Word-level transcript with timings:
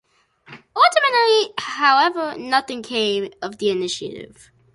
Ultimately, 0.49 1.53
however, 1.59 2.35
nothing 2.35 2.81
came 2.81 3.31
of 3.43 3.59
the 3.59 3.69
initiative. 3.69 4.49